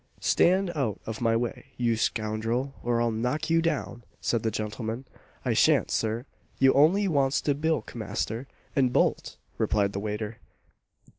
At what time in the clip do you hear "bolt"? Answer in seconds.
8.91-9.37